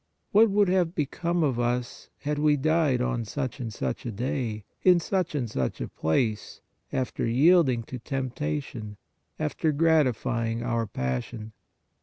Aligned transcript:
What 0.31 0.49
would 0.49 0.67
have 0.67 0.95
become 0.95 1.43
of 1.43 1.59
us, 1.59 2.09
had 2.21 2.39
we 2.39 2.57
died 2.57 3.03
on 3.03 3.23
such 3.23 3.59
and 3.59 3.71
such 3.71 4.03
a 4.03 4.11
day, 4.11 4.65
in 4.81 4.99
such 4.99 5.35
and 5.35 5.47
such 5.47 5.79
a 5.79 5.87
place, 5.87 6.59
after 6.91 7.23
yielding 7.23 7.83
to 7.83 7.99
tempta 7.99 8.63
tion, 8.63 8.97
after 9.37 9.71
gratifying 9.71 10.63
our 10.63 10.87
passion? 10.87 11.51